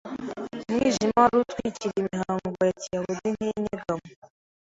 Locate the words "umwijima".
0.69-1.17